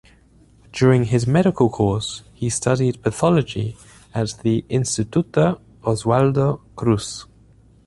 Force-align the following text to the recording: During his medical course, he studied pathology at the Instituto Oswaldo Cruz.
During 0.71 1.03
his 1.03 1.27
medical 1.27 1.69
course, 1.69 2.23
he 2.33 2.49
studied 2.49 3.03
pathology 3.03 3.77
at 4.15 4.29
the 4.41 4.63
Instituto 4.67 5.61
Oswaldo 5.83 6.59
Cruz. 6.75 7.27